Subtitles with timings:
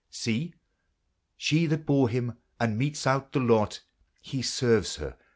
[0.09, 0.55] See!
[1.37, 3.83] she that bore him, and metes out the lot,
[4.19, 5.15] He serves her.